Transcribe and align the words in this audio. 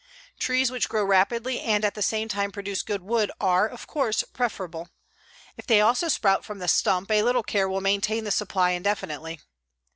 Trees 0.39 0.71
which 0.71 0.89
grow 0.89 1.03
rapidly 1.05 1.59
and 1.59 1.85
at 1.85 1.93
the 1.93 2.01
same 2.01 2.27
time 2.27 2.51
produce 2.51 2.81
good 2.81 3.03
wood 3.03 3.31
are, 3.39 3.67
of 3.67 3.85
course, 3.85 4.23
preferable. 4.33 4.89
If 5.57 5.67
they 5.67 5.79
also 5.79 6.07
sprout 6.07 6.43
from 6.43 6.57
the 6.57 6.67
stump, 6.67 7.11
a 7.11 7.21
little 7.21 7.43
care 7.43 7.69
will 7.69 7.81
maintain 7.81 8.23
the 8.23 8.31
supply 8.31 8.71
indefinitely. 8.71 9.41